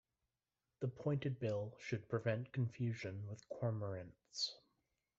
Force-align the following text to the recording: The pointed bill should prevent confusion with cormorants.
The 0.79 0.87
pointed 0.87 1.39
bill 1.39 1.75
should 1.79 2.09
prevent 2.09 2.51
confusion 2.51 3.27
with 3.27 3.47
cormorants. 3.49 4.55